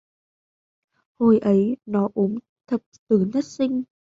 [1.19, 2.35] Hồi ấy nó ốm
[2.67, 3.83] thập tử Nhất Sinh